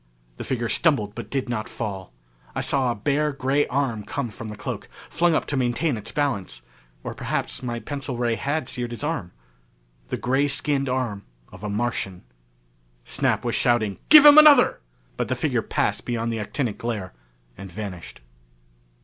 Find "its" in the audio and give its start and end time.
5.95-6.11